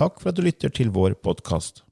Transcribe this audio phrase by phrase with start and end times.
[0.00, 1.82] Takk for at du lytter til vår podkast.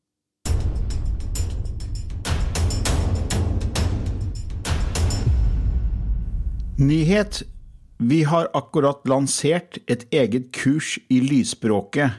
[6.80, 7.42] Nyhet.
[7.98, 12.10] Vi har akkurat lansert et eget kurs i lysspråket.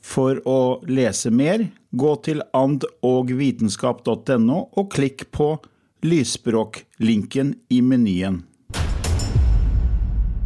[0.00, 5.58] For å lese mer, gå til andogvitenskap.no og klikk på
[6.06, 8.46] lysspråklinken i menyen.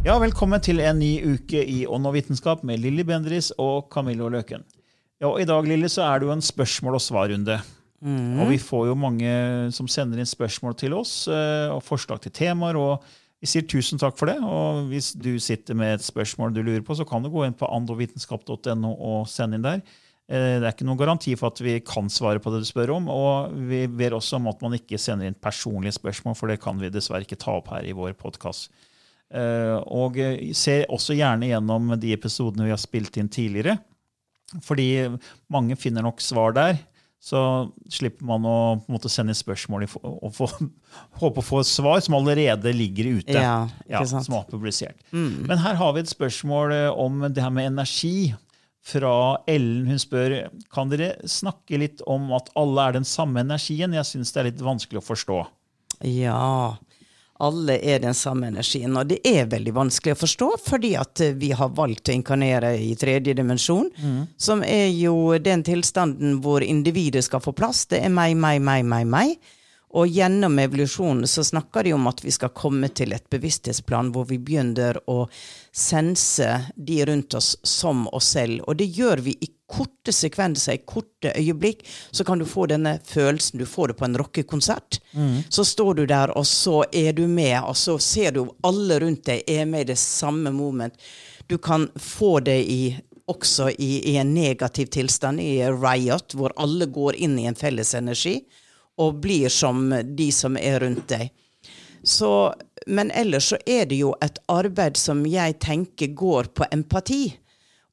[0.05, 4.27] Ja, velkommen til en ny uke i Ånd og vitenskap med Lilly Bendris og Camillo
[4.29, 4.61] Løken.
[5.17, 7.55] Ja, og I dag Lilly, så er det jo en spørsmål- og svarrunde.
[8.05, 8.37] Mm.
[8.43, 9.31] Og vi får jo mange
[9.73, 12.77] som sender inn spørsmål til oss, eh, og forslag til temaer.
[12.77, 13.01] og
[13.41, 14.37] Vi sier tusen takk for det.
[14.43, 17.57] Og hvis du sitter med et spørsmål du lurer på, så kan du gå inn
[17.57, 19.81] på andovitenskap.no og sende inn der.
[20.29, 22.95] Eh, Det er ikke noen garanti for at vi kan svare på det du spør
[22.95, 23.09] om.
[23.09, 26.77] Og vi ber også om at man ikke sender inn personlige spørsmål, for det kan
[26.77, 28.69] vi dessverre ikke ta opp her i vår podkast.
[29.33, 30.17] Eh, Og
[30.55, 33.79] ser også gjerne gjennom de episodene vi har spilt inn tidligere.
[34.63, 35.17] Fordi
[35.51, 36.77] mange finner nok svar der.
[37.25, 37.39] Så
[37.89, 38.57] slipper man å
[38.91, 40.45] måte sende spørsmål og få,
[41.21, 43.33] håpe å få et svar som allerede ligger ute.
[43.33, 44.99] Ja, ja, som er publisert.
[45.11, 48.33] Men her har vi et spørsmål eh, om det her med energi.
[48.85, 49.87] Fra Ellen.
[49.89, 50.33] Hun spør
[50.69, 53.95] kan dere snakke litt om at alle er den samme energien.
[53.97, 55.37] Jeg syns det er litt vanskelig å forstå.
[56.05, 56.75] Ja.
[57.43, 58.95] Alle er den samme energien.
[58.95, 62.75] Og det er veldig vanskelig å forstå, fordi at eh, vi har valgt å inkarnere
[62.79, 63.89] i tredje dimensjon,
[64.37, 67.85] som er jo den tilstanden hvor individet skal få plass.
[67.91, 69.53] Det er meg, meg, meg, meg, meg.
[69.95, 74.27] Og gjennom evolusjonen så snakker de om at vi skal komme til et bevissthetsplan hvor
[74.27, 75.21] vi begynner å
[75.71, 78.65] sense de rundt oss som oss selv.
[78.67, 81.85] Og det gjør vi i korte sekvenser, i korte øyeblikk.
[82.11, 83.59] Så kan du få denne følelsen.
[83.59, 84.99] Du får det på en rockekonsert.
[85.49, 89.23] Så står du der, og så er du med, og så ser du alle rundt
[89.31, 90.99] deg er med i det samme moment.
[91.47, 92.97] Du kan få det i
[93.31, 97.95] også i, i en negativ tilstand, i riot, hvor alle går inn i en felles
[97.97, 98.41] energi
[99.01, 101.31] og blir som de som er rundt deg.
[102.05, 102.53] Så,
[102.85, 107.23] men ellers så er det jo et arbeid som jeg tenker går på empati,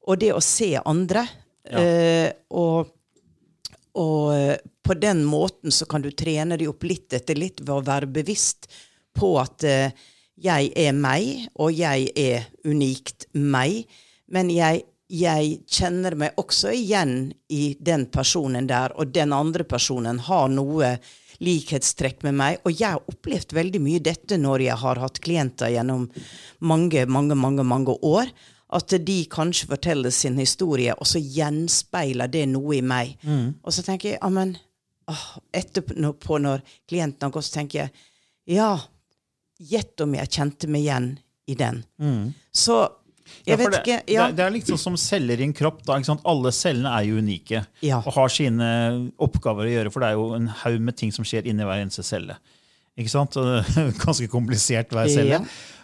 [0.05, 1.25] og det å se andre.
[1.63, 2.91] Eh, og,
[3.97, 7.85] og på den måten så kan du trene deg opp litt etter litt ved å
[7.87, 8.67] være bevisst
[9.15, 9.93] på at eh,
[10.43, 13.83] jeg er meg, og jeg er unikt meg.
[14.33, 20.19] Men jeg, jeg kjenner meg også igjen i den personen der, og den andre personen
[20.25, 20.95] har noe
[21.43, 22.57] likhetstrekk med meg.
[22.63, 26.07] Og jeg har opplevd veldig mye dette når jeg har hatt klienter gjennom
[26.59, 28.31] mange, mange, mange, mange år.
[28.73, 33.11] At de kanskje forteller sin historie, og så gjenspeiler det noe i meg.
[33.61, 34.55] Og så tenker jeg, Amen.
[35.11, 37.93] åh, etterpå når klienten har gått, så tenker jeg,
[38.55, 38.71] ja,
[39.59, 41.83] gjett om jeg kjente meg igjen i den.
[42.51, 43.02] Så jeg
[43.45, 44.27] Ja, det, ikke ja.
[44.31, 45.81] det, det er sånn som celler i en kropp.
[45.87, 45.99] Da?
[46.29, 48.01] Alle cellene er jo unike Ja.
[48.05, 48.67] og har sine
[49.21, 51.83] oppgaver å gjøre, for det er jo en haug med ting som skjer inni hver
[51.83, 52.37] eneste celle.
[52.97, 55.39] Ganske komplisert hver celle.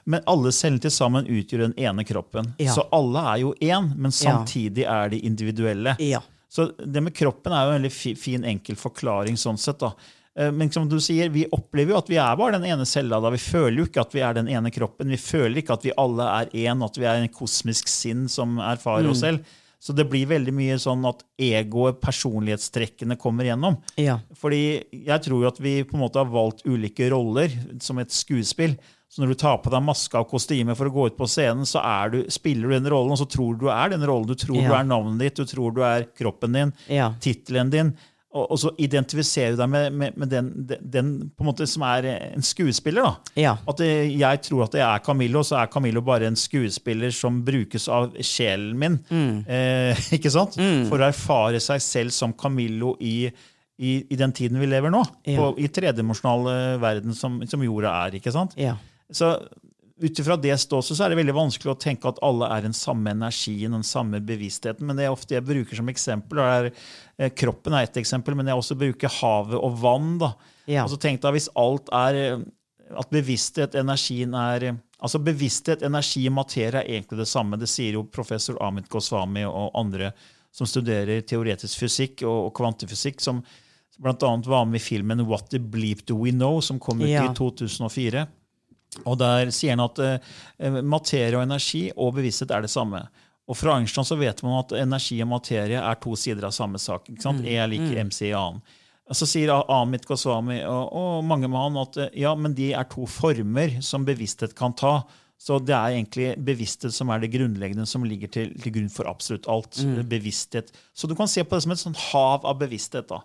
[0.09, 2.51] Men alle cellene til sammen utgjør den ene kroppen.
[2.69, 5.95] Så alle er jo én, men samtidig er de individuelle.
[6.01, 6.21] Ja.
[6.50, 9.80] Så det med kroppen er jo en veldig fin, enkel forklaring sånn sett.
[9.83, 9.92] da.
[10.38, 13.20] Eh, Men som du sier, vi opplever jo at vi er bare den ene cella.
[13.20, 13.30] da.
[13.30, 15.10] Vi føler jo ikke at vi er den ene kroppen.
[15.10, 18.58] Vi føler ikke at vi alle er én, at vi er en kosmisk sinn som
[18.60, 19.44] erfarer oss selv.
[19.80, 23.78] Så det blir veldig mye sånn at egoet, personlighetstrekkene, kommer gjennom.
[23.96, 24.20] Ja.
[24.36, 27.50] Fordi jeg tror jo at vi på en måte har valgt ulike roller
[27.80, 28.76] som et skuespill.
[29.10, 31.64] Så når du tar på deg maske og kostyme for å gå ut på scenen,
[31.66, 34.28] så er du, spiller du den rollen, og så tror du du er den rollen.
[34.30, 34.68] Du tror Ja.
[34.68, 37.14] du er navnet ditt, du tror du er kroppen din, Ja.
[37.20, 37.96] tittelen din.
[38.30, 40.50] Og, og så identifiserer du deg med, med, med den,
[40.94, 43.08] den, på en måte som er en skuespiller.
[43.08, 43.31] da.
[43.42, 43.54] Ja.
[43.66, 47.40] At det, jeg tror at det er Camillo, så er Camillo bare en skuespiller som
[47.46, 49.00] brukes av sjelen min.
[49.10, 49.40] Mm.
[49.50, 50.60] Eh, ikke sant?
[50.92, 53.31] For å erfare seg selv som Camillo i,
[53.81, 55.02] i, i den tiden vi lever nå.
[55.26, 55.40] Ja.
[55.42, 58.20] På, I tredimensjonal verden som, som jorda er.
[58.22, 58.54] ikke sant?
[58.62, 58.78] Ja.
[59.10, 59.40] Så
[60.00, 62.76] ut ifra det ståstedet så er det veldig vanskelig å tenke at alle er den
[62.78, 64.88] samme energien, den samme bevisstheten.
[64.88, 66.40] Men det jeg ofte jeg bruker som eksempel.
[66.40, 66.70] er,
[67.36, 70.18] kroppen er ett eksempel, men jeg også bruker havet og vann.
[70.21, 70.33] da.
[70.69, 70.86] Ja.
[70.86, 72.39] Altså tenk deg Hvis alt er eh,
[72.95, 77.57] At bevissthet, energien er eh, Altså Bevissthet, energi og materie er egentlig det samme.
[77.57, 80.10] Det sier jo professor Amit Goswami og andre
[80.51, 83.44] som studerer teoretisk fysikk og, og kvantefysikk, som
[84.00, 84.31] bl.a.
[84.45, 87.24] var med i filmen What the Bleep Do We Know, som kom ut Ja.
[87.30, 88.25] i 2004.
[89.06, 93.04] Og Der sier han at uh, materie og energi og bevissthet er det samme.
[93.50, 96.78] Og Fra Einstein så vet man at energi og materie er to sider av samme
[96.81, 97.10] sak.
[97.10, 97.42] ikke sant?
[97.46, 98.62] E er lik MC i annen.
[99.10, 103.07] Så sier Amit Goswami og, og mange med han at ja, men de er to
[103.10, 105.00] former som bevissthet kan ta.
[105.40, 109.10] Så det er egentlig bevissthet som er det grunnleggende som ligger til, til grunn for
[109.10, 109.80] absolutt alt.
[110.12, 110.69] Bevissthet.
[110.94, 113.07] Så du kan se på det som et sånt hav av bevissthet.
[113.10, 113.24] da.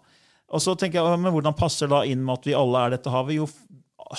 [0.55, 2.94] Og så tenker jeg, men Hvordan passer det da inn med at vi alle er
[2.94, 3.35] dette havet?
[3.37, 3.49] Jo,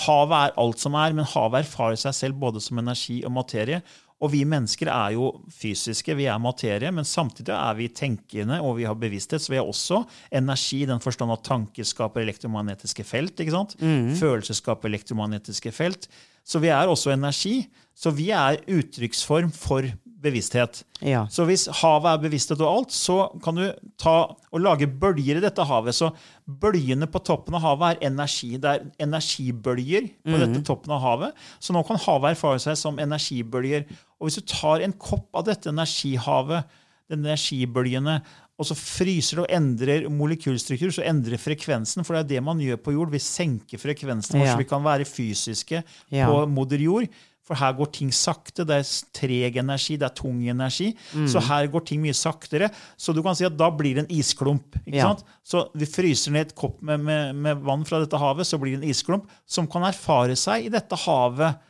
[0.06, 3.82] havet er alt som er, men havet erfarer seg selv både som energi og materie.
[4.24, 8.78] Og vi mennesker er jo fysiske, vi er materie, men samtidig er vi tenkende og
[8.78, 9.44] vi har bevissthet.
[9.44, 13.40] Så vi har også energi i den forstand at tanker skaper elektromagnetiske felt.
[13.40, 13.76] ikke sant?
[14.16, 16.08] Følelser skaper elektromagnetiske felt.
[16.46, 17.68] Så vi er også energi.
[17.96, 19.84] Så vi er uttrykksform for
[20.22, 20.84] bevissthet.
[21.06, 21.26] Ja.
[21.30, 23.66] Så hvis havet er bevissthet og alt, så kan du
[24.02, 25.94] ta og lage bølger i dette havet.
[25.98, 26.12] Så
[26.48, 28.56] bølgene på toppen av havet er energi.
[28.62, 31.44] Det er energibølger på dette toppen av havet.
[31.60, 33.86] Så nå kan havet erfare seg som energibølger.
[34.20, 36.66] Og hvis du tar en kopp av dette energihavet,
[37.12, 38.20] denne energibølgene,
[38.56, 42.06] og så fryser det og endrer molekylstruktur, så endrer frekvensen.
[42.08, 43.12] For det er det man gjør på jord.
[43.12, 44.54] Vi senker frekvensen vår, Ja.
[44.56, 46.30] så vi kan være fysiske Ja.
[46.32, 47.08] på moder jord.
[47.46, 48.64] For her går ting sakte.
[48.66, 50.88] Det er treg energi, det er tung energi.
[51.30, 52.72] Så her går ting mye saktere.
[52.98, 54.80] Så du kan si at da blir det en isklump.
[54.90, 55.12] Ja.
[55.46, 58.74] Så vi fryser ned et kopp med, med, med vann fra dette havet, så blir
[58.76, 61.62] det en isklump som kan erfare seg i dette havet,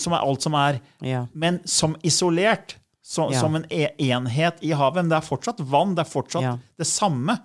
[0.00, 1.26] som er alt som er, Ja.
[1.32, 2.76] men som isolert.
[3.04, 3.38] Så, Ja.
[3.40, 5.02] Som en e enhet i havet.
[5.04, 5.94] Men det er fortsatt vann.
[5.94, 7.36] Det er fortsatt det samme.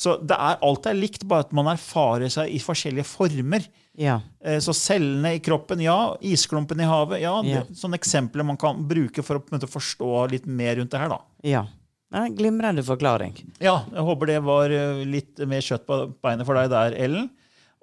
[0.00, 3.66] Så det er, alt er likt, bare at man erfarer seg i forskjellige former.
[4.00, 4.14] Ja.
[4.40, 6.14] Eh, Så cellene i kroppen, ja.
[6.24, 7.34] Isklumpen i havet, ja.
[7.44, 7.60] Ja.
[7.68, 11.12] Det, sånne eksempler man kan bruke for å måte, forstå litt mer rundt det her.
[11.12, 11.20] da.
[11.44, 11.66] ja.
[12.16, 13.36] en glimrende forklaring.
[13.62, 17.28] Ja, jeg håper det var eh, litt mer kjøtt på beinet for deg der, Ellen.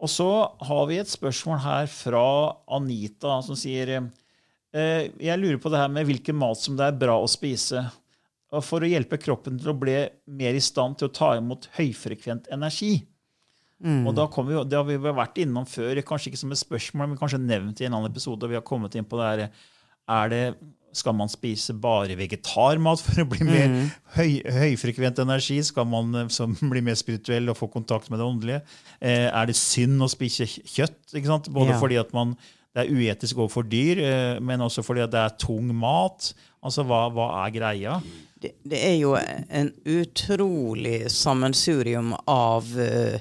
[0.02, 0.28] Og så
[0.68, 2.26] har vi et spørsmål her fra
[2.70, 6.98] Anita, som sier eh, Jeg lurer på det her med hvilken mat som det er
[6.98, 7.86] bra å spise.
[8.56, 9.98] Og For å hjelpe kroppen til å bli
[10.40, 13.02] mer i stand til å ta imot høyfrekvent energi.
[14.08, 17.20] Og da vi, Det har vi vært innom før, kanskje ikke som et spørsmål, men
[17.20, 18.42] kanskje nevnt i en annen episode.
[18.44, 19.52] og Vi har kommet inn på det her,
[20.10, 20.42] er det,
[20.98, 23.68] Skal man spise bare vegetarmat for å bli mer
[24.16, 25.60] høy, høyfrekvent energi?
[25.62, 28.62] Skal man eh, som, bli mer spirituell og få kontakt med det åndelige?
[28.98, 30.98] Eh, er det synd å spise kjøtt?
[31.14, 31.52] Ikke sant?
[31.54, 31.80] Både Ja.
[31.84, 32.34] fordi at man,
[32.74, 36.32] det er uetisk overfor dyr, eh, men også fordi at det er tung mat.
[36.68, 37.98] Altså, Hva, hva er greia?
[38.38, 43.16] Det, det er jo en utrolig sammensurium av uh,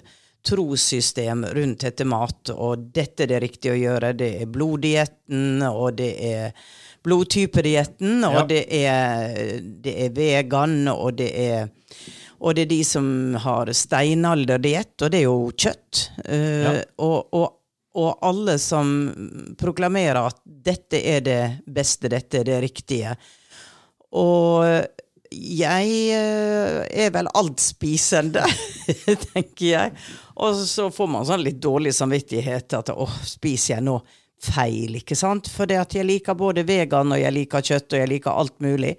[0.47, 4.13] trossystem rundt dette mat, og dette er det riktig å gjøre.
[4.19, 6.53] Det er bloddietten, og det er
[7.07, 8.45] blodtypedietten, og Ja.
[8.51, 11.69] det, er, det er vegan, og det er
[12.37, 13.07] og det er de som
[13.41, 16.03] har steinalderdiett, og det er jo kjøtt.
[16.29, 16.73] Uh, Ja.
[17.01, 17.56] og, og,
[17.97, 18.93] og alle som
[19.59, 23.15] proklamerer at dette er det beste, dette er det riktige.
[24.17, 24.65] Og
[25.33, 28.45] jeg eh, er vel altspisende,
[29.33, 29.97] tenker jeg.
[30.45, 33.99] Og så får man sånn litt dårlig samvittighet at åh, spiser jeg nå
[34.47, 35.49] feil, ikke sant?
[35.51, 38.59] For det at jeg liker både vegan, og jeg liker kjøtt, og jeg liker alt
[38.65, 38.95] mulig.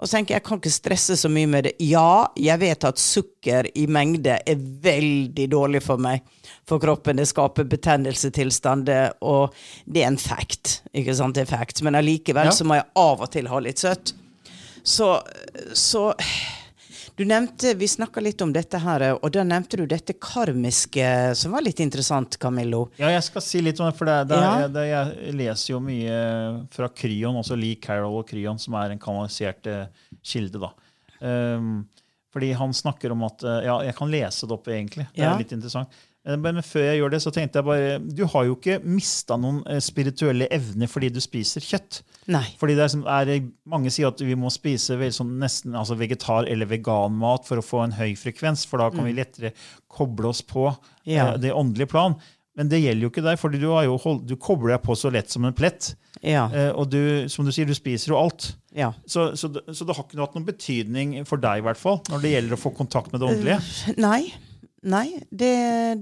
[0.00, 1.72] Og så tenker jeg, jeg kan ikke stresse så mye med det.
[1.86, 6.24] Ja, jeg vet at sukker i mengde er veldig dårlig for meg,
[6.66, 7.16] for kroppen.
[7.20, 9.54] Det skaper betennelsestilstander, og
[9.86, 10.80] det er en fact.
[10.92, 11.36] ikke sant?
[11.38, 11.82] Det er fact.
[11.86, 12.50] Men allikevel Ja.
[12.52, 14.12] så må jeg av og til ha litt søtt.
[14.82, 15.12] Så,
[15.72, 16.10] så
[17.16, 21.06] Du nevnte, Vi snakka litt om dette her, og da nevnte du dette karmiske,
[21.38, 22.88] som var litt interessant, Camillo.
[22.98, 24.66] Ja, jeg skal si litt om det, for det, det, Ja.
[24.66, 26.16] det, jeg leser jo mye
[26.74, 29.86] fra Kryon, også Lee Carroll og Kryon, som er en kanalisert eh,
[30.26, 30.58] kilde.
[30.58, 30.72] da.
[31.24, 31.86] Um,
[32.34, 35.06] fordi han snakker om at eh, Ja, jeg kan lese det opp, egentlig.
[35.14, 35.34] Det Ja.
[35.34, 35.88] er litt interessant.
[36.26, 39.36] Eh, Men før jeg gjør det, så tenkte jeg bare Du har jo ikke mista
[39.36, 42.02] noen eh, spirituelle evner fordi du spiser kjøtt.
[42.32, 42.44] Nei.
[42.60, 43.34] Fordi det er, som- er,
[43.68, 47.84] Mange sier at vi må spise sånn nesten altså vegetar- eller veganmat for å få
[47.84, 49.52] en høy frekvens, for da kan vi lettere
[49.88, 50.70] koble oss på
[51.04, 51.32] Ja.
[51.34, 52.16] eh, det åndelige plan.
[52.56, 53.84] Men det gjelder jo ikke deg, for du, har
[54.24, 55.96] du kobler deg på så lett som en plett.
[56.22, 56.44] Ja.
[56.54, 58.54] Eh, og du, som du sier, du spiser jo alt.
[58.72, 58.92] ja.
[59.06, 62.22] Så, så, så det har ikke hatt noen betydning for deg, i hvert fall, når
[62.22, 63.96] det gjelder å få kontakt med det åndelige.
[63.98, 64.32] Nei.
[64.84, 65.54] Nei, det,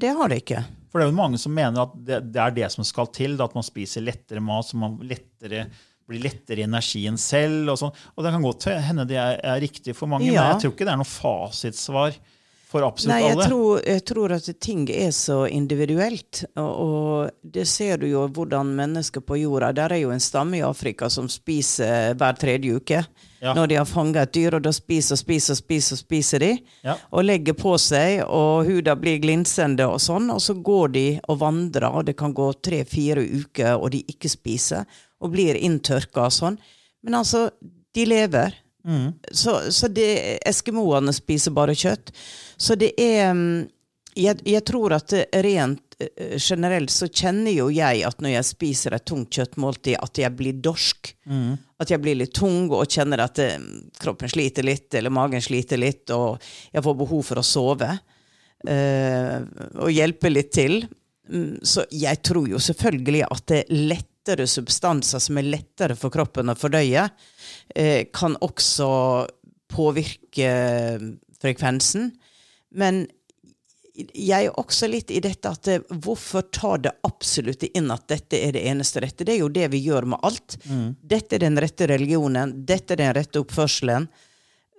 [0.02, 0.62] det har det ikke.
[0.92, 3.38] For det er jo mange som mener at det, det er det som skal til,
[3.38, 5.66] da, at man spiser lettere mat, så man lettere,
[6.10, 7.70] blir lettere i energien selv.
[7.72, 7.94] Og sånn.
[8.16, 10.42] Og det kan godt hende det er, er riktig for mange, Ja.
[10.42, 12.18] men jeg tror ikke det er noe fasitsvar
[12.72, 13.48] for absolutt Nei, jeg alle.
[13.50, 16.44] tror, jeg tror at ting er så individuelt.
[16.56, 20.58] Og, og det ser du jo hvordan mennesker på jorda Der er jo en stamme
[20.58, 23.02] i Afrika som spiser hver tredje uke.
[23.42, 23.56] Ja.
[23.58, 26.50] Når de har fanga et dyr, og da spiser og spiser og spiser, spiser de.
[26.86, 26.94] Ja.
[27.10, 30.30] Og legger på seg, og huda blir glinsende og sånn.
[30.30, 34.30] Og så går de og vandrer, og det kan gå tre-fire uker, og de ikke
[34.30, 34.86] spiser.
[35.22, 36.60] Og blir inntørka og sånn.
[37.02, 37.48] Men altså,
[37.92, 38.61] de lever.
[39.30, 42.10] Så, så det, eskimoene spiser bare kjøtt.
[42.58, 43.68] Så det er mm,
[44.18, 45.12] jeg, jeg tror at
[45.44, 50.18] rent eh, generelt så kjenner jo jeg at når jeg spiser et tungt kjøttmåltid, at
[50.20, 51.14] jeg blir dorsk.
[51.80, 53.56] At jeg blir litt tung og kjenner at eh,
[54.02, 56.42] kroppen sliter litt, eller magen sliter litt, og
[56.74, 57.88] jeg får behov for å sove.
[58.68, 59.38] eh,
[59.80, 60.82] og hjelpe litt til.
[61.32, 63.72] Mm, Så jeg tror jo selvfølgelig at det er
[64.22, 67.08] lettere substanser som er lettere for kroppen å fordøye,
[67.74, 69.26] eh, kan også
[69.68, 72.12] påvirke frekvensen.
[72.70, 73.08] Men
[74.14, 78.36] jeg er også litt i dette at eh, hvorfor ta det absolutt inn at dette
[78.36, 79.24] er det eneste rette?
[79.24, 80.56] Det er jo det vi gjør med alt.
[81.02, 82.64] Dette er den rette religionen.
[82.64, 84.08] Dette er den rette oppførselen.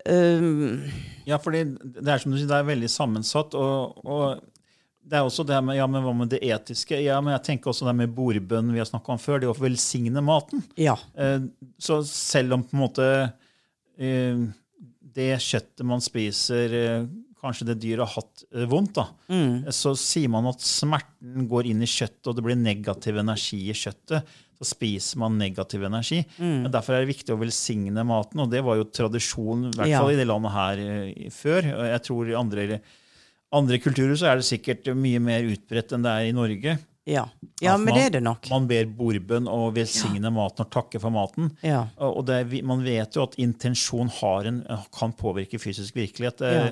[0.05, 0.83] Um,
[1.25, 3.53] Ja, fordi det er som du sier, det er veldig sammensatt.
[3.55, 4.41] og, og
[5.05, 6.97] det er også det med, ja, men Hva med det etiske?
[7.03, 9.41] Ja, men jeg tenker også det med bordbønn vi har snakka om før.
[9.43, 10.63] Det å velsigne maten.
[10.79, 10.95] ja.
[11.15, 11.39] Eh,
[11.79, 13.07] Så selv om på en måte
[13.99, 14.45] eh,
[15.13, 17.05] det kjøttet man spiser eh,
[17.43, 19.03] Kanskje det dyret har hatt vondt, da.
[19.27, 19.65] Mm.
[19.75, 23.75] Så sier man at smerten går inn i kjøttet, og det blir negativ energi i
[23.75, 24.23] kjøttet.
[24.55, 26.21] Så spiser man negativ energi.
[26.39, 26.69] Mm.
[26.71, 29.99] Derfor er det viktig å velsigne maten, og det var jo tradisjon i hvert Ja.
[29.99, 30.83] fall i det landet her
[31.35, 31.67] før.
[31.91, 32.79] Jeg tror i andre,
[33.53, 36.77] andre kulturer så er det sikkert mye mer utbredt enn det er i Norge.
[37.05, 37.25] Ja,
[37.61, 38.49] ja At men man- det er det nok.
[38.49, 41.51] Man ber bordbønn og velsigne maten og takke for maten.
[41.61, 41.81] Ja.
[41.99, 44.61] Og det, man vet jo at intensjon har en,
[44.95, 46.41] kan påvirke fysisk virkelighet.
[46.41, 46.71] Eh, Ja.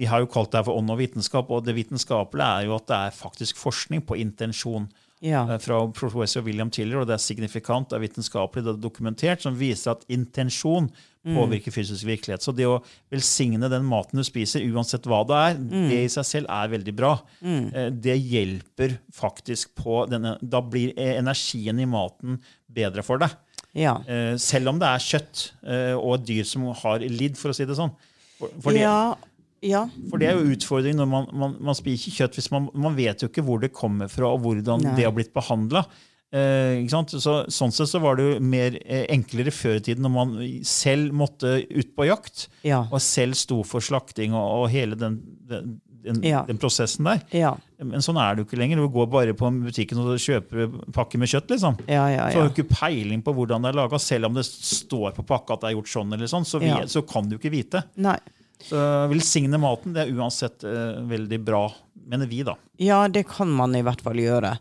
[0.00, 2.74] Vi har jo kalt det her for ånd og vitenskap, og det vitenskapelige er jo
[2.76, 4.84] at det er faktisk forskning på intensjon.
[5.20, 5.42] Ja.
[5.52, 9.42] eh, Fra professor William Tiller, og det er signifikant, det er vitenskapelig, det er dokumentert,
[9.42, 10.90] som viser at intensjon
[11.22, 11.34] Mm.
[11.36, 12.40] påvirker fysisk virkelighet.
[12.40, 12.78] Så det å
[13.12, 15.88] velsigne den maten du spiser, uansett hva det er, Mm.
[15.90, 17.20] det i seg selv er veldig bra.
[17.44, 18.00] Mm.
[18.00, 22.40] Det hjelper faktisk på denne Da blir eh, energien i maten
[22.72, 23.28] bedre for deg.
[23.74, 23.98] Ja.
[24.08, 27.66] Eh, selv om det er kjøtt eh, og dyr som har lidd, for å si
[27.66, 27.92] det sånn.
[28.38, 29.14] For, for, ja.
[29.62, 29.86] Ja.
[30.10, 33.22] for det er jo utfordringen når man, man, man spiser kjøtt hvis man, man vet
[33.22, 34.94] jo ikke hvor det kommer fra, og hvordan Nei.
[34.96, 35.84] det har blitt behandla.
[36.30, 40.04] Eh, ikke så, sånn sett så var det jo mer eh, enklere før i tiden
[40.06, 42.84] når man selv måtte ut på jakt, Ja.
[42.90, 45.16] og selv sto for slakting og, og hele den,
[45.50, 45.72] den,
[46.04, 46.44] den, Ja.
[46.46, 47.20] den prosessen der.
[47.34, 47.50] Ja.
[47.82, 48.78] Men sånn er det jo ikke lenger.
[48.78, 51.50] Du går bare på butikken og kjøper pakke med kjøtt.
[51.50, 51.76] liksom.
[51.90, 53.98] Ja, ja, Så har du ikke peiling på hvordan det er laga.
[54.00, 56.70] Selv om det står på pakka at det er gjort sånn, eller sånn, så, vi,
[56.86, 57.82] så kan du ikke vite.
[58.00, 58.16] Nei.
[58.62, 61.64] Så velsigne maten det er uansett eh, veldig bra,
[62.06, 62.56] mener vi, da.
[62.80, 64.54] Ja, det kan man i hvert fall gjøre.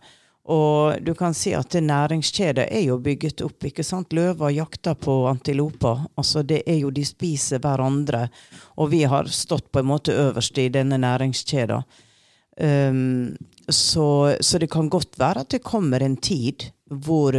[0.49, 3.67] Og du kan si at det næringskjedet er jo bygget opp.
[3.69, 4.13] ikke sant?
[4.17, 6.07] Løver jakter på antiloper.
[6.17, 8.25] Altså det er jo, De spiser hverandre.
[8.81, 11.85] Og vi har stått på en måte øverst i denne næringskjeden.
[12.59, 13.37] Um,
[13.69, 17.37] så, så det kan godt være at det kommer en tid hvor,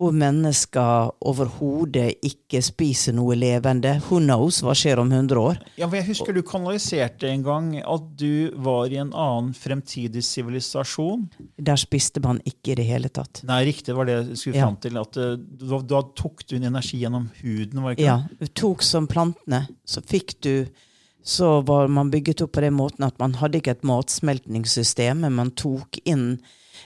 [0.00, 3.92] hvor mennesker overhodet ikke spiser noe levende.
[4.08, 4.58] Who knows?
[4.64, 5.60] Hva skjer om 100 år?
[5.78, 10.24] Ja, for Jeg husker du kanaliserte en gang at du var i en annen fremtidig
[10.26, 11.28] sivilisasjon.
[11.62, 13.44] Der spiste man ikke i det hele tatt.
[13.46, 14.98] Nei, riktig, var det jeg skulle fram til.
[14.98, 18.50] at eh, Da, da tok du inn energi gjennom huden, var det ikke Ja, du
[18.50, 20.66] tok som plantene, så fikk du
[21.24, 25.32] Så var man bygget opp på den måten at man hadde ikke et matsmeltningssystem, men
[25.38, 26.34] man tok inn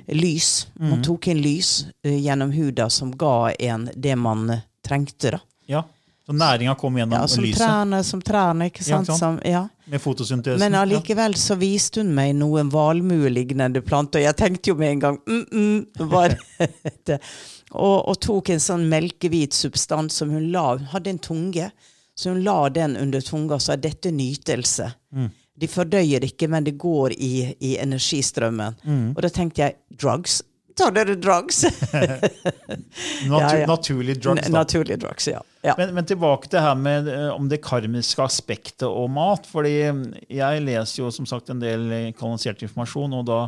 [0.06, 0.68] lys.
[0.80, 0.90] Mm.
[0.90, 5.40] Man tok inn lys eh, gjennom huda som ga en det man eh, trengte, da.
[5.66, 5.84] Ja.
[6.28, 9.08] Så næringa kom gjennom Ja, som lyset trærne, som trærne, ikke Ja, sant?
[9.08, 9.40] ikke sant?
[9.44, 9.68] Som, ja.
[9.88, 10.60] med fotosyntesen.
[10.60, 10.82] Men ja.
[10.84, 14.20] allikevel så viste hun meg noen valmuelignende planter.
[14.20, 16.36] Jeg tenkte jo med en gang mm, mm, hva er
[16.84, 17.16] dette?
[17.72, 21.66] Og, og tok en sånn melkehvit substans som hun la Hun hadde en tunge
[22.16, 24.86] Så hun la den under tunga og sa dette er nytelse.
[25.12, 25.28] Mm.
[25.58, 28.76] De fordøyer ikke, men det går i, i energistrømmen.
[28.84, 29.08] Mm.
[29.16, 30.40] Og da tenkte jeg drugs.
[30.78, 31.64] Tar dere drugs?
[33.26, 33.66] Natur, Ja, ja.
[33.66, 34.52] Naturlig drugs, da.
[34.54, 35.40] Naturlige drugs, ja.
[35.66, 35.74] ja.
[35.78, 39.46] Men, men tilbake til her med eh, om det karmiske aspektet og mat.
[39.50, 40.04] fordi eh,
[40.38, 43.40] jeg leser jo som sagt en del eh, kanalisert informasjon, og da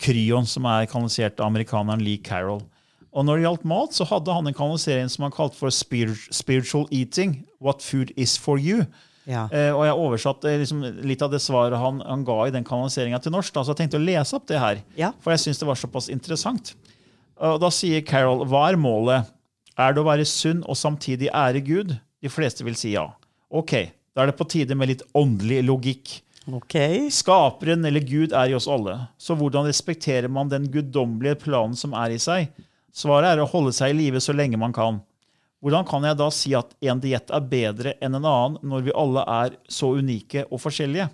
[0.00, 2.62] Kryon, som er kanalisert av amerikaneren Lee Carroll.
[3.10, 6.28] Og når det gjaldt mat, så hadde han en kanalisering som han kalte for spirit-
[6.32, 7.40] spiritual eating.
[7.60, 8.84] What food is for you.
[9.30, 9.44] Ja.
[9.54, 13.20] Eh, og jeg oversatte liksom litt av det svaret han, han ga i den kanaliseringa
[13.22, 13.54] til norsk.
[13.54, 15.12] Da, så jeg tenkte å lese opp det her, Ja.
[15.22, 16.74] for jeg syns det var såpass interessant.
[17.40, 19.30] Og da sier Carol, hva er målet?
[19.80, 21.94] Er det å være sunn og samtidig ære Gud?
[22.20, 23.06] De fleste vil si ja.
[23.50, 23.72] Ok,
[24.14, 26.18] da er det på tide med litt åndelig logikk.
[26.50, 27.06] Okay.
[27.14, 28.96] Skaperen eller Gud er i oss alle.
[29.20, 32.50] Så hvordan respekterer man den guddommelige planen som er i seg?
[32.92, 34.98] Svaret er å holde seg i live så lenge man kan.
[35.60, 38.96] Hvordan kan jeg da si at en diett er bedre enn en annen, når vi
[38.96, 41.10] alle er så unike og forskjellige?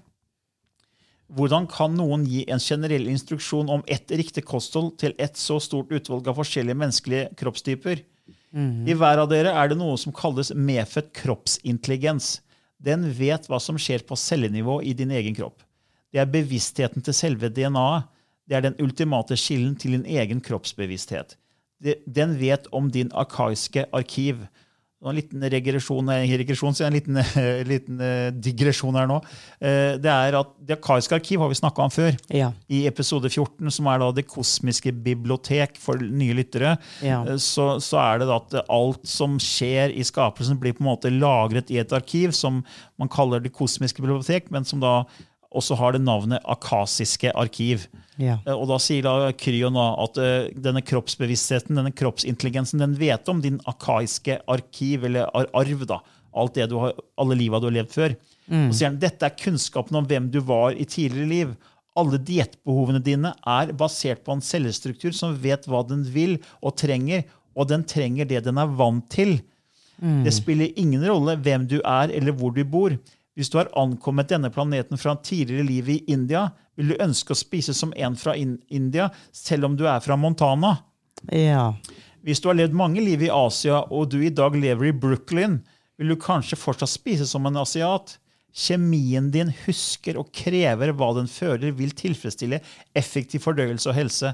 [1.34, 5.90] Hvordan kan noen gi en generell instruksjon om ett riktig kosthold til et så stort
[5.90, 8.04] utvalg av forskjellige menneskelige kroppstyper?
[8.86, 12.40] I hver av dere er det noe som kalles medfødt kroppsintelligens.
[12.78, 15.58] Den vet hva som skjer på cellenivå i din egen kropp.
[16.14, 18.06] Det er bevisstheten til selve DNA-et.
[18.46, 21.34] Det er den ultimate skillen til din egen kroppsbevissthet.
[22.06, 24.46] Den vet om din arkaiske arkiv.
[25.06, 29.18] En liten regresjon, regresjon så en liten, eh, liten eh, digresjon her nå.
[29.60, 32.48] Eh, Det er at Det arkaiske arkiv har vi snakka om før Ja.
[32.68, 37.20] i episode 14, som er da Det kosmiske bibliotek for nye lyttere, Ja.
[37.22, 40.90] eh, så, så er det da at alt som skjer i skapelsen, blir på en
[40.90, 42.64] måte lagret i et arkiv som
[42.98, 45.04] man kaller Det kosmiske bibliotek, men som da
[45.56, 47.86] også har det navnet Akasiske arkiv.
[48.20, 48.38] Ja.
[48.46, 53.40] Eh, Og da sier da Kryon at eh, denne kroppsbevisstheten, denne kroppsintelligensen, den vet om
[53.44, 56.00] din akaiske arkiv, eller arv, da.
[56.36, 58.14] Alt det du har, alle liva du har levd før.
[58.52, 61.54] Og sier han dette er kunnskapen om hvem du var i tidligere liv.
[61.96, 67.24] Alle diettbehovene dine er basert på en cellestruktur som vet hva den vil og trenger,
[67.56, 69.38] og den trenger det den er vant til.
[69.96, 72.92] Det spiller ingen rolle hvem du er eller hvor du bor.
[73.36, 77.38] Hvis du har ankommet denne planeten fra tidligere liv i India, vil du ønske å
[77.38, 80.78] spise som en fra in India, selv om du er fra Montana.
[81.28, 81.74] Ja.
[82.24, 85.60] Hvis du har levd mange liv i Asia, og du i dag lever i Brooklyn,
[85.96, 88.16] vil du kanskje fortsatt spise som en asiat.
[88.56, 92.62] Kjemien din husker og krever hva den føler vil tilfredsstille
[92.96, 94.32] effektiv fordøyelse og helse.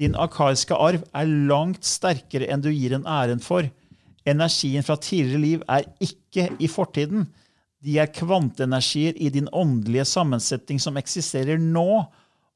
[0.00, 3.68] Din akariske arv er langt sterkere enn du gir en æren for.
[4.28, 7.26] Energien fra tidligere liv er ikke i fortiden.
[7.84, 11.88] De er kvanteenergier i din åndelige sammensetning som eksisterer nå,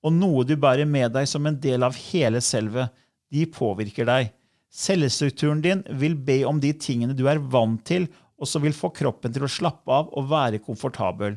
[0.02, 2.90] og noe du bærer med deg som en del av hele selvet.
[3.30, 4.32] De påvirker deg.
[4.72, 8.08] Cellestrukturen din vil be om de tingene du er vant til,
[8.42, 11.36] og som vil få kroppen til å slappe av og være komfortabel.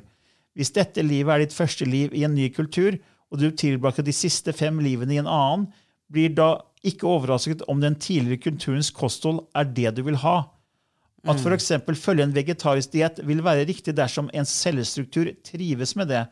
[0.55, 2.97] Hvis dette livet er ditt første liv i en ny kultur,
[3.29, 5.67] og du tilbrakte de siste fem livene i en annen,
[6.09, 10.37] blir da ikke overrasket om den tidligere kulturens kosthold er det du vil ha.
[11.25, 11.71] At f.eks.
[11.97, 16.25] følge en vegetarisk diett vil være riktig dersom en cellestruktur trives med det.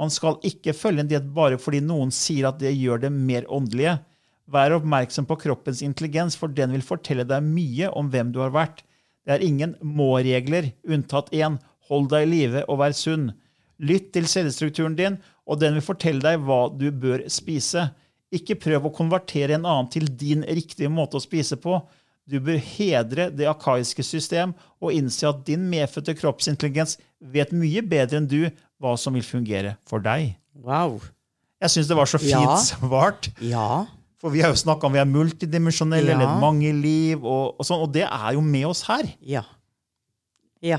[0.00, 3.44] Man skal ikke følge en diett bare fordi noen sier at det gjør det mer
[3.52, 3.98] åndelige.
[4.50, 8.54] Vær oppmerksom på kroppens intelligens, for den vil fortelle deg mye om hvem du har
[8.54, 8.80] vært.
[9.26, 11.60] Det er ingen må-regler, unntatt én.
[11.90, 13.30] Hold deg i live og vær sunn.
[13.80, 17.90] Lytt til cellestrukturen din, og den vil fortelle deg hva du bør spise.
[18.34, 21.78] Ikke prøv å konvertere en annen til din riktige måte å spise på.
[22.28, 28.20] Du bør hedre det akaiske system og innse at din medfødte kroppsintelligens vet mye bedre
[28.20, 30.36] enn du hva som vil fungere for deg.
[30.54, 31.00] Wow.
[31.60, 32.56] Jeg syns det var så fint Ja.
[32.56, 33.30] svart.
[33.40, 33.86] Ja.
[34.20, 36.16] For vi har jo snakka om vi er multidimensjonelle, Ja.
[36.18, 39.08] eller mange liv, og, og sånn, og det er jo med oss her.
[39.20, 39.42] Ja.
[40.62, 40.78] Ja.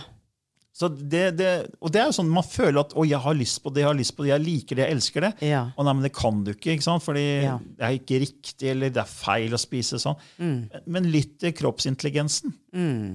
[0.73, 1.47] Så det, det,
[1.84, 3.89] og det er jo sånn man føler at 'å, jeg har lyst på det, jeg
[3.89, 5.41] har lyst på det, jeg liker det, jeg elsker det'.
[5.49, 5.63] Ja.
[5.77, 7.03] Og nei, men det kan du ikke, ikke sant?
[7.03, 7.57] fordi Ja.
[7.60, 10.15] det er ikke riktig, eller det er feil å spise sånn.
[10.88, 12.53] Men lytt til kroppsintelligensen.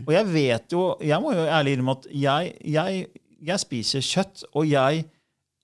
[0.07, 3.07] Og jeg vet jo, jeg må jo ærlig innrømme at jeg, jeg,
[3.43, 5.07] jeg spiser kjøtt, og jeg,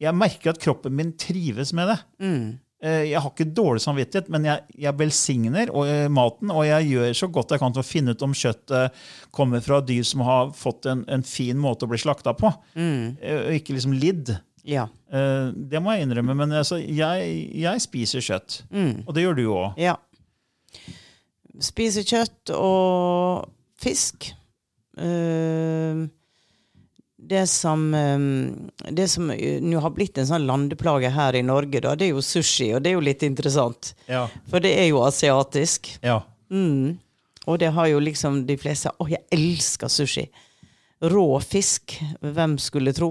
[0.01, 1.99] jeg merker at kroppen min trives med det.
[2.25, 2.53] Eh,
[2.83, 7.13] Jeg har ikke dårlig samvittighet, men jeg, jeg velsigner og, eh, maten, og jeg gjør
[7.15, 10.51] så godt jeg kan til å finne ut om kjøttet kommer fra dyr som har
[10.57, 13.05] fått en, en fin måte å bli slakta på, mm.
[13.23, 14.35] og ikke liksom lidd.
[14.67, 14.89] Ja.
[15.13, 18.63] Eh, Det må jeg innrømme, men altså, jeg, jeg spiser kjøtt.
[19.07, 19.79] Og det gjør du òg.
[19.81, 19.97] Ja.
[21.63, 23.47] Spiser kjøtt og
[23.83, 24.33] fisk.
[24.99, 26.03] Eh,
[27.33, 31.81] det som, eh, det som eh, nå har blitt en sånn landeplage her i Norge,
[31.85, 33.95] da, det er jo sushi, og det er jo litt interessant.
[34.11, 34.27] Ja.
[34.53, 35.95] For det er jo asiatisk.
[36.05, 36.21] ja.
[36.53, 36.99] Mm.
[37.49, 40.29] Og det har jo liksom de fleste Å, jeg elsker sushi.
[41.03, 41.97] rå fisk.
[42.23, 43.09] Hvem skulle tro?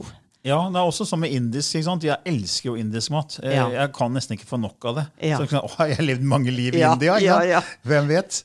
[0.48, 1.74] Ja, det er også sånn med indisk.
[1.76, 2.06] ikke sant?
[2.08, 3.36] Jeg elsker jo indisk mat.
[3.44, 3.66] Jeg, Ja.
[3.74, 5.04] Jeg kan nesten ikke få nok av det.
[5.34, 5.38] Ja.
[5.42, 7.18] Så, å, jeg har levd mange liv i Ja, India.
[7.20, 7.60] ja.
[7.84, 8.44] Hvem vet?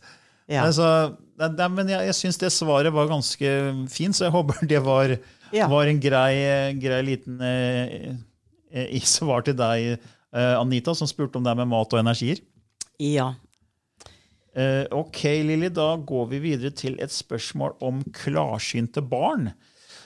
[0.50, 0.88] Altså,
[1.38, 3.54] det, det, men jeg, jeg syns det svaret var ganske
[3.92, 5.14] fint, så jeg håper det var,
[5.54, 5.68] Ja.
[5.70, 6.34] var en grei,
[6.82, 8.14] grei liten eh,
[8.72, 9.96] eh, svar til deg,
[10.34, 12.42] eh, Anita, som spurte om det er med mat og energier.
[13.02, 13.34] Ja.
[14.56, 19.50] Eh, ok, Lilly, da går vi videre til et spørsmål om klarsynte barn.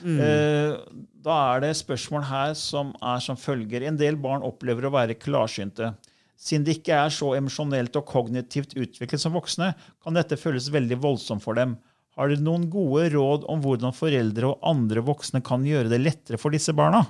[0.01, 0.73] Eh,
[1.21, 3.85] da er det et spørsmål her som er som følger.
[3.85, 5.93] En del barn opplever å være klarsynte.
[6.41, 10.97] Siden de ikke er så emosjonelt og kognitivt utviklet som voksne, kan dette føles veldig
[11.03, 11.77] voldsomt for dem.
[12.17, 16.39] Har dere noen gode råd om hvordan foreldre og andre voksne kan gjøre det lettere
[16.41, 17.05] for disse barna?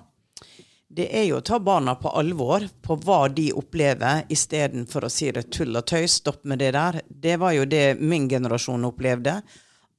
[0.91, 5.29] Det er jo å ta barna på alvor på hva de opplever, istedenfor å si
[5.31, 6.17] det tull og tøys.
[6.19, 6.99] Stopp med det der.
[7.07, 9.37] Det var jo det min generasjon opplevde.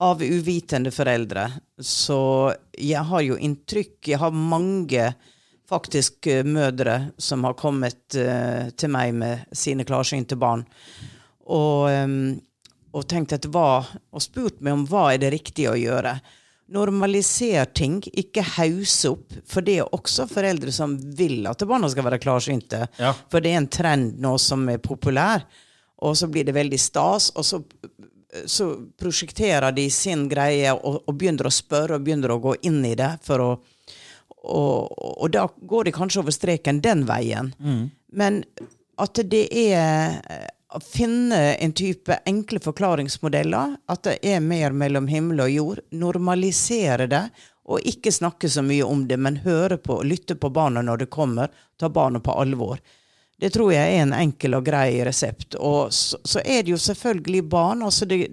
[0.04, 1.46] Av uvitende foreldre.
[1.80, 2.20] Så
[2.76, 5.12] jeg har jo inntrykk Jeg har mange
[5.72, 10.66] faktisk eh, mødre som har kommet uh, til meg med sine klarsynte barn.
[11.48, 12.18] Og, em,
[12.92, 16.16] og tenkt etter hva, og spurt meg om hva er det riktige å gjøre.
[16.72, 19.34] Normaliser ting, ikke hause opp.
[19.48, 22.86] For det er også foreldre som vil at barna skal være klarsynte.
[23.00, 23.12] Ja.
[23.32, 25.44] For det er en trend nå som er populær,
[26.02, 27.30] og så blir det veldig stas.
[27.36, 27.62] Og så,
[28.48, 32.82] så prosjekterer de sin greie og, og begynner å spørre og begynner å gå inn
[32.88, 33.14] i det.
[33.38, 33.54] å
[34.42, 34.88] og,
[35.22, 37.52] og da går de kanskje over streken den veien.
[38.10, 38.42] Men
[38.98, 40.18] at det er
[40.80, 47.26] finne en type enkle forklaringsmodeller, at det er mer mellom himmel og jord, normalisere det,
[47.68, 51.04] og ikke snakke så mye om det, men høre på og lytte på barna når
[51.04, 52.80] det kommer, ta barna på alvor.
[53.38, 55.56] Det tror jeg er en enkel og grei resept.
[55.58, 57.82] Og så, så er det jo selvfølgelig barn.
[57.82, 58.28] altså det,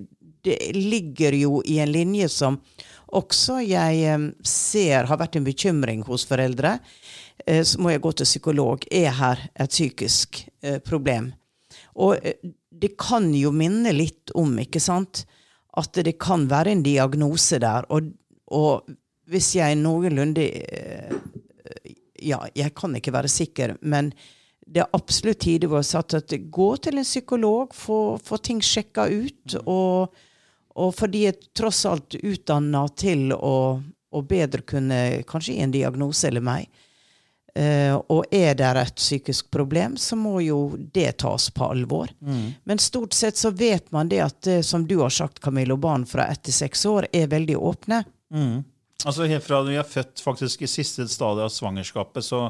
[0.45, 2.59] det ligger jo i en linje som
[3.17, 6.77] også jeg eh, ser har vært en bekymring hos foreldre.
[7.45, 8.85] Eh, så må jeg gå til psykolog.
[8.91, 11.31] Er her et psykisk eh, problem?
[11.97, 15.25] Og eh, det kan jo minne litt om, ikke sant,
[15.77, 17.87] at det kan være en diagnose der.
[17.93, 18.11] Og,
[18.51, 18.89] og
[19.29, 21.15] hvis jeg noenlunde eh,
[22.19, 24.09] Ja, jeg kan ikke være sikker, men
[24.59, 29.05] det er absolutt tide å sagt at gå til en psykolog, få, få ting sjekka
[29.07, 29.55] ut.
[29.63, 30.19] Og,
[30.75, 34.99] og for de er tross alt utdanna til å, å bedre kunne
[35.29, 36.67] kanskje gi en diagnose eller meg.
[37.59, 42.07] Eh, og er det et psykisk problem, så må jo det tas på alvor.
[42.63, 46.29] Men stort sett så vet man det at, som du har sagt, Camillo, barn fra
[46.31, 48.03] ett til seks år er veldig åpne.
[49.05, 52.41] Altså Helt fra vi er født faktisk i siste stadiet av svangerskapet, så,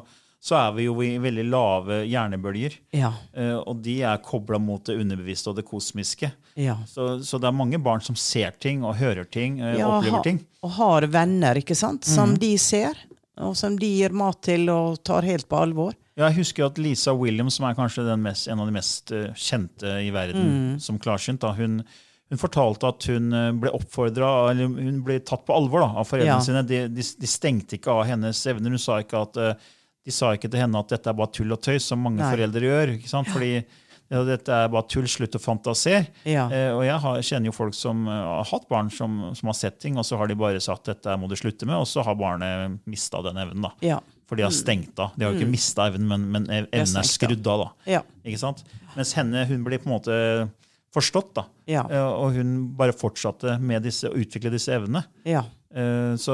[0.42, 2.78] så er vi jo i veldig lave hjernebølger.
[2.98, 3.12] Ja.
[3.38, 6.32] Eh, og de er kobla mot det underbevisste og det kosmiske.
[6.58, 6.78] ja.
[6.90, 10.26] Så, så det er mange barn som ser ting og hører ting, eh, Ja, opplever
[10.26, 10.42] ting.
[10.66, 12.98] Og har venner, ikke sant, som de ser,
[13.40, 15.94] og som de gir mat til og tar helt på alvor.
[16.20, 19.12] Ja, Jeg husker at Lisa Williams, som er kanskje den mest, en av de mest
[19.16, 21.80] eh, kjente i verden som klarsynt, da, hun,
[22.30, 26.10] hun fortalte at hun eh, ble oppfordra, eller hun ble tatt på alvor da, av
[26.10, 26.44] foreldrene Ja.
[26.44, 26.66] sine.
[26.68, 28.76] De, de, de stengte ikke av hennes evner.
[28.76, 29.70] Hun sa ikke at, eh,
[30.06, 32.34] de sa ikke til henne at dette er bare tull og tøys, som mange Nei.
[32.36, 32.94] foreldre gjør.
[32.98, 33.32] ikke sant?
[33.32, 33.54] Fordi
[34.10, 36.08] ja, dette er bare tull, slutt å fantasere.
[36.26, 36.48] Ja.
[36.52, 39.58] Eh, og jeg har, kjenner jo folk som eh, har hatt barn som, som har
[39.60, 42.02] sett ting, og så har de bare sagt dette må du slutte med, og så
[42.08, 43.62] har barnet mista den evnen.
[43.68, 43.74] da.
[43.86, 44.00] Ja.
[44.30, 45.12] For de har stengt av.
[45.18, 47.64] De har jo ikke mista evnen, men, men evnen er skrudd av.
[47.64, 47.70] da.
[47.98, 48.02] Ja.
[48.26, 48.64] Ikke sant?
[48.96, 50.18] Mens henne, hun blir på en måte
[50.94, 51.44] forstått, da.
[51.70, 51.84] Ja.
[51.90, 55.04] Eh, Og hun bare fortsatte med disse, å utvikle disse evnene.
[55.26, 55.44] Ja.
[55.74, 56.34] Eh, Så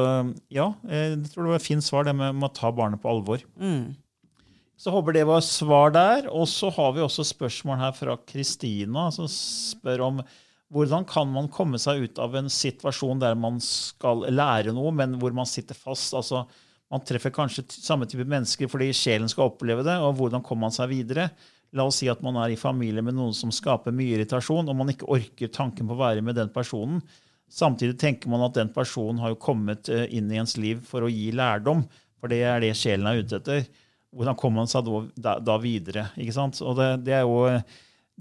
[0.51, 3.11] ja, jeg tror det var et fint svar, det med, med å ta barnet på
[3.11, 3.43] alvor.
[4.77, 6.27] Så håper det var svar der.
[6.31, 10.21] Og så har vi også spørsmål her fra Kristina, som spør om
[10.73, 15.19] hvordan kan man komme seg ut av en situasjon der man skal lære noe, men
[15.21, 16.15] hvor man sitter fast?
[16.17, 16.43] altså
[16.91, 20.75] Man treffer kanskje samme type mennesker fordi sjelen skal oppleve det, og hvordan kommer man
[20.75, 21.29] seg videre?
[21.75, 24.77] La oss si at man er i familie med noen som skaper mye irritasjon, og
[24.79, 27.01] man ikke orker tanken på å være med den personen.
[27.51, 31.05] Samtidig tenker man at den personen har jo kommet eh, inn i ens liv for
[31.05, 31.83] å gi lærdom,
[32.19, 33.67] for det er det sjelen er ute etter.
[34.15, 34.87] Hvordan kommer man seg
[35.19, 36.09] da, da, videre?
[36.15, 36.61] ikke sant?
[36.63, 37.41] Og det, det, jo,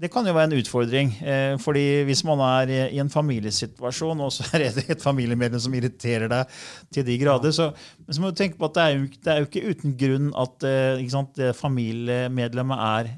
[0.01, 1.13] det kan jo være en utfordring.
[1.23, 5.75] Eh, fordi hvis man er i, en familiesituasjon, og så er det et familiemedlem som
[5.77, 6.55] irriterer deg
[6.93, 7.69] til de grader, så,
[8.09, 10.31] så må du tenke på at det er jo, det er jo ikke uten grunn
[10.45, 13.13] at eh, ikke sant, det familiemedlemmet er,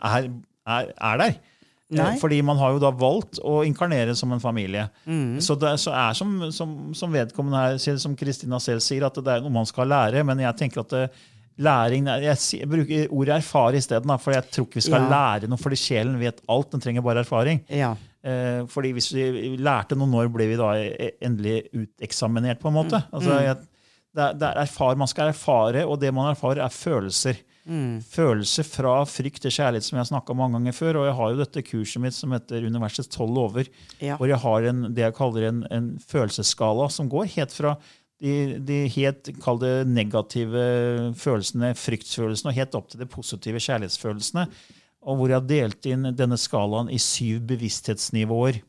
[0.00, 0.30] er,
[0.64, 1.36] er, er der.
[1.94, 2.14] Nei.
[2.14, 4.86] Eh, Fordi man har jo da valgt å inkarnere som en familie.
[5.44, 9.36] Så det så er som, som, som vedkommende her, som Kristina selv sier, at det
[9.36, 10.24] er noe man skal lære.
[10.26, 11.04] Men jeg tenker at det,
[11.58, 15.08] læring Jeg, bruker ordet erfare isteden, for jeg tror ikke vi skal Ja.
[15.10, 16.70] lære noe, fordi sjelen vet alt.
[16.72, 17.60] Den trenger bare erfaring.
[17.68, 17.94] Ja.
[18.24, 22.74] Eh, fordi hvis vi lærte noe, når ble vi da e- endelig uteksaminert, på en
[22.80, 23.02] måte?
[23.12, 23.56] Altså, jeg,
[24.14, 27.36] det er, det er erfar, man skal erfare, og det man erfarer, er følelser.
[28.12, 30.98] Følelser fra frykt til kjærlighet, som jeg har snakka mange ganger før.
[31.00, 33.68] Og jeg har jo dette kurset mitt som heter Universets tolv lover,
[34.00, 34.16] Ja.
[34.18, 37.76] hvor jeg har en, det jeg kaller en, en følelsesskala som går helt fra
[38.24, 38.34] de,
[38.64, 40.62] de helt kall det negative
[41.20, 44.46] følelsene, fryktsfølelsene, og helt opp til de positive kjærlighetsfølelsene.
[45.04, 48.62] Og hvor jeg har delt inn denne skalaen i syv bevissthetsnivåer.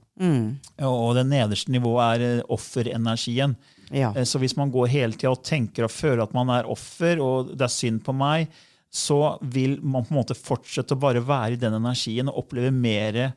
[0.88, 3.56] Og det nederste nivået er eh, offerenergien.
[3.92, 4.14] Ja.
[4.16, 7.20] Eh, Så hvis man går hele tida og tenker og føler at man er offer,
[7.24, 8.48] og det er synd på meg,
[8.96, 12.72] så vil man på en måte fortsette å bare være i den energien og oppleve
[12.72, 13.34] mer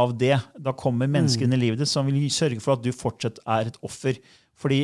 [0.00, 0.38] av det.
[0.56, 3.68] Da kommer mennesker inn i livet ditt som vil sørge for at du fortsatt er
[3.68, 4.16] et offer.
[4.62, 4.78] Fordi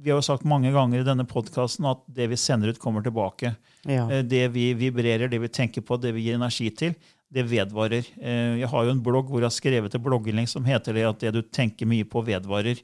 [0.00, 3.04] vi har jo sagt mange ganger i denne podkasten at det vi sender ut, kommer
[3.04, 3.54] tilbake.
[3.84, 4.06] Ja.
[4.10, 6.94] Eh, Det vi vibrerer, det vi tenker på, det vi gir energi til,
[7.30, 8.06] det vedvarer.
[8.20, 11.04] Eh, Jeg har jo en blogg hvor jeg har skrevet et blogginnlegg som heter det
[11.04, 12.80] at det du tenker mye på, vedvarer.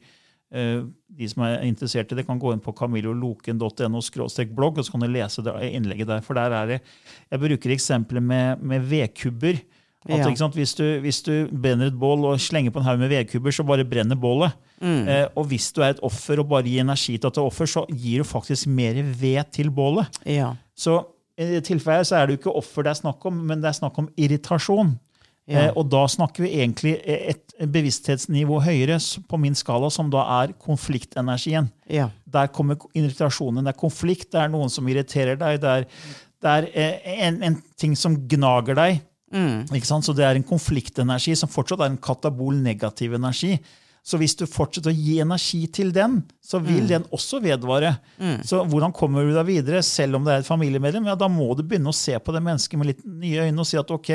[0.53, 4.01] Eh, De som er interessert i det, kan gå inn på camilloloken.no
[4.55, 6.21] blogg, og så kan du lese det innlegget der.
[6.21, 6.81] For der er det
[7.31, 9.63] Jeg bruker eksempler med, med vedkubber.
[10.05, 10.35] At, Ja.
[10.37, 13.55] sant, hvis, du, hvis du brenner et bål og slenger på en haug med vedkubber,
[13.57, 14.53] så bare brenner bålet.
[14.83, 15.09] Mm.
[15.09, 17.49] Eh, og hvis du er et offer og bare gir energi til at du er
[17.49, 20.07] offer, så gir du faktisk mer ved til bålet.
[20.29, 20.51] Ja.
[20.77, 20.99] Så
[21.41, 23.71] i det tilfellet så er det jo ikke offer det er snakk om, men det
[23.73, 24.93] er snakk om irritasjon.
[25.49, 25.67] Ja.
[25.67, 28.97] Eh, og da snakker vi egentlig et bevissthetsnivå høyere
[29.29, 31.71] på min skala, som da er konfliktenergien.
[31.89, 32.11] Ja.
[32.29, 33.65] Der kommer irritasjonen.
[33.65, 35.89] Det er konflikt, det er noen som irriterer deg, det er,
[36.45, 39.03] det er eh, en, en ting som gnager deg.
[39.75, 40.07] Ikke sant?
[40.07, 43.57] Så det er en konfliktenergi som fortsatt er en katabol negativ energi.
[44.05, 47.95] Så hvis du fortsetter å gi energi til den, så vil den også vedvare.
[48.45, 51.07] Så hvordan kommer du deg videre, selv om det er et familiemedlem?
[51.09, 53.67] Ja, Da må du begynne å se på det mennesket med litt nye øyne og
[53.71, 54.11] si at ok,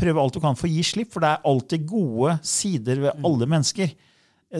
[0.00, 3.28] prøv alt du kan for å gi slipp, for det er alltid gode sider ved
[3.28, 3.92] alle mennesker.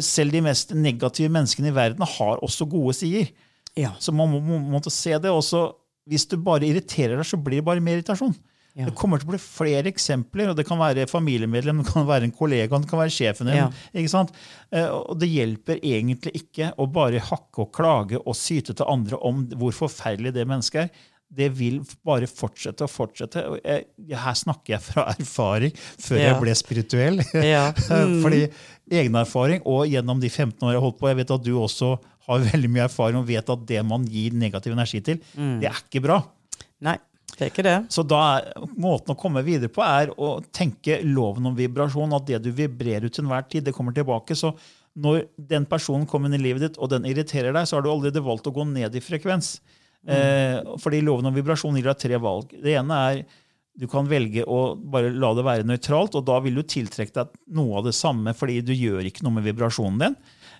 [0.04, 3.32] Selv de mest negative menneskene i verden har også gode sider.
[3.72, 3.94] Ja.
[4.00, 5.32] Så man må, må, må se det.
[5.32, 8.36] Og hvis du bare irriterer deg, så blir det bare mer irritasjon.
[8.74, 8.86] Ja.
[8.88, 12.24] Det kommer til å bli flere eksempler, og det kan være familiemedlem, det kan være
[12.24, 13.58] en kollega, det kan være sjefen din.
[13.58, 13.66] Ja.
[13.92, 14.30] ikke sant?
[14.72, 19.18] Eh, Og det hjelper egentlig ikke å bare hakke og klage og syte til andre
[19.20, 21.08] om hvor forferdelig det mennesket er.
[21.32, 23.40] Det vil bare fortsette og fortsette.
[23.48, 23.86] Og jeg,
[24.20, 26.26] her snakker jeg fra erfaring, før Ja.
[26.32, 27.22] jeg ble spirituell.
[27.44, 27.62] Ja.
[28.24, 28.42] Fordi
[28.92, 31.94] egenerfaring, og gjennom de 15 år jeg holdt på, jeg vet at du også
[32.28, 35.80] har veldig mye erfaring og vet at det man gir negativ energi til, det er
[35.80, 36.20] ikke bra.
[36.84, 36.96] Nei,
[37.38, 37.78] det er ikke det.
[37.92, 42.26] Så da er måten å komme videre på er å tenke loven om vibrasjon, at
[42.28, 44.36] det du vibrerer ut til enhver tid, det kommer tilbake.
[44.38, 44.52] Så
[45.00, 47.92] når den personen kommer inn i livet ditt, og den irriterer deg, så har du
[47.92, 49.54] allerede valgt å gå ned i frekvens.
[50.02, 52.52] Eh, fordi loven om vibrasjon gir deg tre valg.
[52.62, 53.22] Det ene er
[53.78, 57.36] du kan velge å bare la det være nøytralt, og da vil du tiltrekke deg
[57.56, 60.16] noe av det samme, fordi du gjør ikke noe med vibrasjonen din.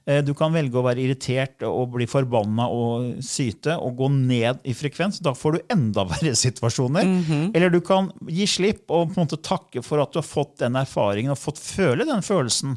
[0.06, 4.64] Eh, Du kan velge å være irritert og bli forbanna og syte og gå ned
[4.66, 5.20] i frekvens.
[5.22, 7.06] Da får du enda verre situasjoner.
[7.54, 10.58] Eller du kan gi slipp og på en måte takke for at du har fått
[10.64, 12.76] den erfaringen og fått føle den følelsen.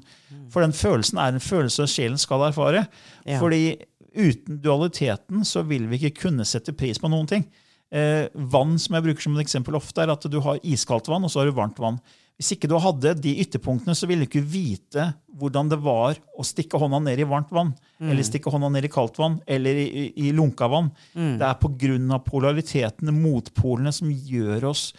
[0.53, 2.85] For den følelsen er en følelse sjelen skal erfare.
[3.25, 3.39] Ja.
[3.41, 3.77] Fordi
[4.15, 7.47] uten dualiteten så vil vi ikke kunne sette pris på noen ting.
[7.95, 11.23] Eh, vann som jeg bruker som et eksempel ofte, er at du har iskaldt vann
[11.23, 12.01] og så har du varmt vann.
[12.35, 15.05] Hvis ikke du hadde de ytterpunktene, så ville du ikke vite
[15.39, 17.71] hvordan det var å stikke hånda ned i varmt vann,
[18.03, 20.89] eller stikke hånda ned i kaldt vann, eller i, i, i lunka vann.
[21.39, 22.19] Det er pga.
[22.25, 24.89] polaritetene, motpolene, som gjør oss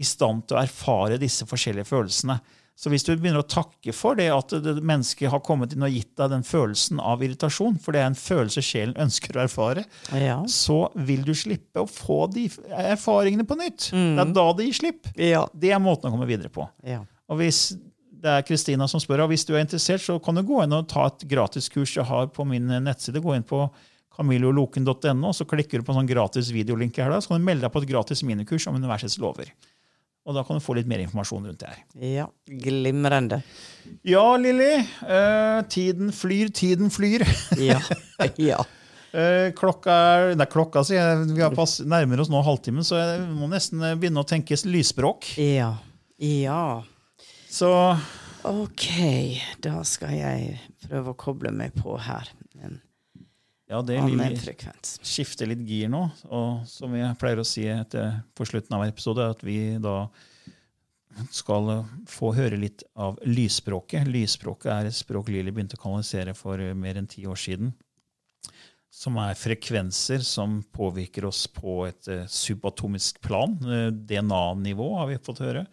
[0.00, 2.38] i stand til å erfare disse forskjellige følelsene.
[2.80, 5.92] Så hvis du begynner å takke for det at det, mennesket har kommet inn og
[5.92, 9.84] gitt deg den følelsen av irritasjon, for det er en følelse sjelen ønsker å erfare,
[10.16, 10.38] Ja.
[10.48, 13.90] så vil du slippe å få de erfaringene på nytt.
[13.92, 15.12] Det er da det gir slipp.
[15.20, 15.44] Ja.
[15.52, 16.64] Det er måten å komme videre på.
[16.88, 17.02] Ja.
[17.28, 17.74] Og hvis
[18.20, 20.72] det er Kristina som spør, og hvis du er interessert, så kan du gå inn
[20.76, 23.20] og ta et gratiskurs jeg har på min nettside.
[23.20, 23.66] Gå inn på
[24.16, 27.64] camilloloken.no, så klikker du på en sånn gratis videolink her, da, så kan du melde
[27.66, 29.52] deg på et gratis minikurs om universets lover.
[30.30, 31.78] Og da kan du få litt mer informasjon rundt det her.
[32.06, 32.26] ja.
[32.46, 33.40] Glimrende.
[34.06, 34.76] Ja, Lilly.
[35.02, 37.24] Eh, tiden flyr, tiden flyr.
[37.58, 37.80] Ja.
[38.38, 38.60] ja.
[39.10, 41.32] Eh, klokka er Nei, klokka, sier jeg.
[41.34, 44.54] Vi har pass, nærmer oss nå halvtimen, så jeg må nesten eh, begynne å tenke
[44.70, 45.32] lysspråk.
[45.42, 45.72] Ja.
[46.22, 46.62] Ja.
[47.50, 47.72] Så
[48.46, 48.86] Ok,
[49.60, 50.54] da skal jeg
[50.86, 52.30] prøve å koble meg på her.
[52.62, 52.78] En
[53.70, 54.40] ja, det er annen Lilly.
[54.42, 54.96] frekvens.
[55.06, 56.02] skifte litt gir nå.
[56.26, 60.08] Og som jeg pleier å si etter, på slutten av hver episode, at vi da
[61.30, 61.70] skal
[62.08, 64.08] få høre litt av lysspråket.
[64.10, 67.72] Lysspråket er et språk Lilly begynte å kanalisere for mer enn ti år siden.
[68.90, 73.54] Som er frekvenser som påvirker oss på et eh, subatomisk plan.
[73.62, 75.64] eh, DNA-nivå, har vi fått høre.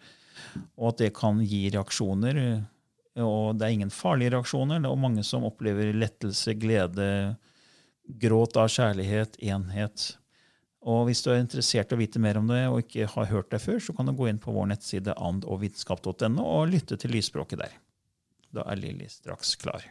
[0.78, 2.38] Og at det kan gi reaksjoner.
[3.26, 4.78] Og det er ingen farlige reaksjoner.
[4.78, 7.08] Det er mange som opplever lettelse, glede,
[8.08, 10.08] gråt av kjærlighet, enhet.
[10.88, 13.50] Og hvis du er interessert i å vite mer om det og ikke har hørt
[13.52, 17.64] det før, så kan du gå inn på vår nettside andogvitenskap.no og lytte til lysspråket
[17.64, 17.78] der.
[18.54, 19.84] Da er Lilly straks klar.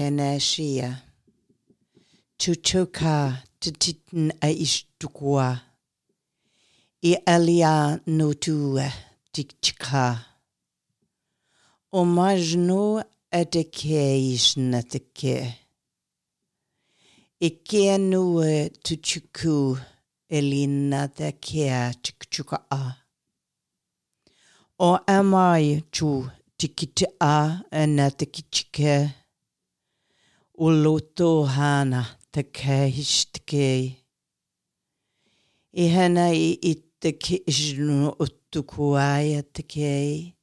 [0.00, 1.02] Keneshia.
[2.38, 5.60] Chuchuka tititin aishtukwa.
[7.02, 8.92] I alia notue
[9.32, 10.24] tikchika.
[11.92, 15.54] Omajno eteke ishnateke.
[17.40, 19.78] Ikke noe tuchuku
[20.28, 22.94] elina teke tikchuka a.
[24.78, 29.19] O amai chu tikita a enatekichike.
[30.60, 33.96] Ulutuhana takahishtkei.
[35.72, 40.34] Ihana i ittaki isnu uttukuajatkei.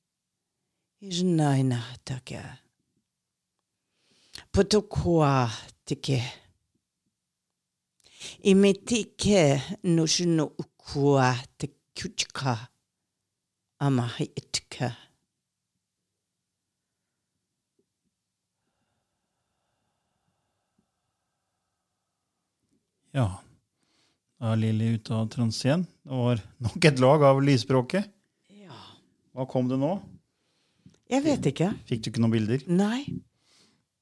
[9.84, 11.67] nusinu kua Imetike
[12.01, 12.67] kutka.
[13.80, 15.07] Amahi itkaa.
[23.17, 23.32] Ja,
[24.38, 25.88] da er Lilly ute av transe igjen.
[26.06, 28.12] Det var nok et lag av lysspråket.
[28.62, 28.77] Ja.
[29.34, 29.95] Hva kom det nå?
[31.10, 31.71] Jeg vet ikke.
[31.89, 32.67] Fikk du ikke noen bilder?
[32.69, 33.08] Nei.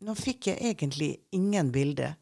[0.03, 2.17] Nå fikk jeg egentlig ingen bilder.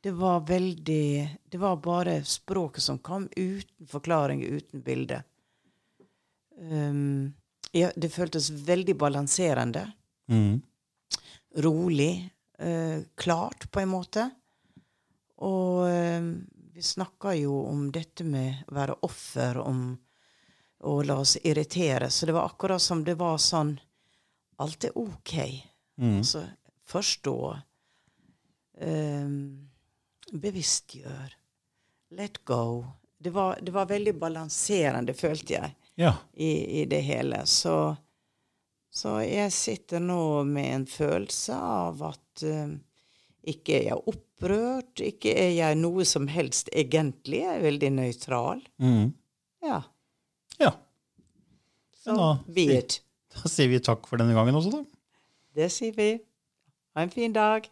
[0.00, 5.24] Det var veldig Det var bare språket som kom, uten forklaring, uten bilde.
[6.62, 7.32] Um,
[7.74, 9.88] ja, det føltes veldig balanserende.
[10.30, 10.60] Mm.
[11.58, 12.30] Rolig.
[12.62, 14.30] Uh, klart, på en måte.
[15.46, 16.22] Og eh,
[16.74, 19.82] vi snakka jo om dette med å være offer, om
[20.84, 22.10] å la oss irritere.
[22.10, 23.74] Så det var akkurat som det var sånn
[24.60, 25.34] Alt er OK.
[26.00, 26.18] Mm.
[26.18, 26.42] Altså
[26.88, 27.36] forstå.
[28.80, 29.28] Eh,
[30.32, 31.36] bevisstgjør.
[32.10, 32.84] Let go.
[33.18, 36.14] Det var, det var veldig balanserende, følte jeg, Ja.
[36.32, 37.42] i, i det hele.
[37.46, 37.96] Så,
[38.90, 42.78] så jeg sitter nå med en følelse av at um,
[43.48, 47.40] ikke er jeg opprørt, ikke er jeg noe som helst egentlig.
[47.44, 48.60] Jeg er veldig nøytral.
[48.82, 49.12] Mm.
[49.64, 49.80] Ja.
[50.60, 50.72] ja.
[52.02, 53.00] Så da be sier- it.
[53.30, 54.84] Da sier vi takk for denne gangen også, da.
[55.54, 56.10] Det sier vi.
[56.96, 57.68] Ha en fin dag.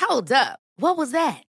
[0.00, 0.58] Hold up.
[0.76, 1.42] What was that?